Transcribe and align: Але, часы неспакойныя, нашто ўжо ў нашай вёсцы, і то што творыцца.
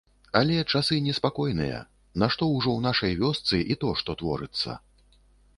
Але, 0.39 0.55
часы 0.77 0.97
неспакойныя, 1.07 1.83
нашто 2.25 2.49
ўжо 2.55 2.63
ў 2.63 2.79
нашай 2.87 3.13
вёсцы, 3.21 3.63
і 3.75 3.79
то 3.85 3.93
што 4.01 4.19
творыцца. 4.23 4.81